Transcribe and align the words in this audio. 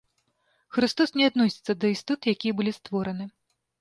Хрыстос 0.77 1.11
не 1.21 1.27
адносіцца 1.31 1.71
да 1.83 1.93
істот, 1.95 2.19
якія 2.33 2.53
былі 2.63 2.71
створаны. 2.81 3.25